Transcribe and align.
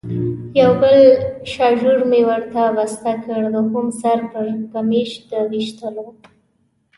یو 0.61 0.71
بل 0.81 0.97
شاژور 1.53 1.99
مې 2.09 2.21
ورته 2.29 2.61
بسته 2.77 3.11
کړ، 3.23 3.41
دوهم 3.55 3.87
سر 3.99 4.19
پړکمشر 4.31 5.21
د 5.29 5.31
وېشتلو. 5.51 6.07